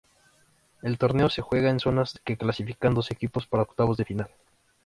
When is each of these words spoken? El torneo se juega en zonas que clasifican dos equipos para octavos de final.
El 0.81 0.97
torneo 0.97 1.29
se 1.29 1.43
juega 1.43 1.69
en 1.69 1.79
zonas 1.79 2.19
que 2.25 2.35
clasifican 2.35 2.95
dos 2.95 3.11
equipos 3.11 3.45
para 3.45 3.61
octavos 3.61 3.97
de 3.97 4.05
final. 4.05 4.31